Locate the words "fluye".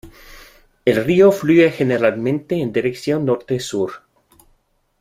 1.31-1.69